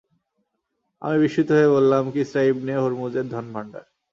[1.01, 3.85] আমি বিস্মিত হয়ে বললাম, কিসরা ইবনে হুরমুজের ধনভাণ্ডার।